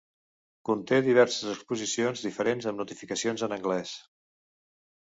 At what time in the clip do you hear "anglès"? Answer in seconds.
3.61-3.97